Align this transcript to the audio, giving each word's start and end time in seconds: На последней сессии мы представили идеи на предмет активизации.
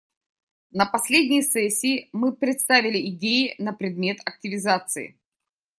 На 0.71 0.87
последней 0.87 1.43
сессии 1.43 2.09
мы 2.11 2.33
представили 2.33 3.07
идеи 3.11 3.53
на 3.59 3.71
предмет 3.71 4.17
активизации. 4.25 5.15